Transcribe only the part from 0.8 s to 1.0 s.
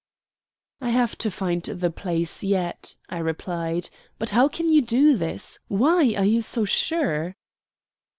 "I